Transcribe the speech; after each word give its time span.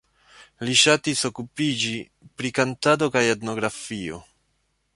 Li 0.67 0.77
ŝatis 0.83 1.19
okupiĝi 1.29 1.91
pri 2.41 2.51
kantado 2.61 3.11
kaj 3.17 3.25
etnografio. 3.35 4.19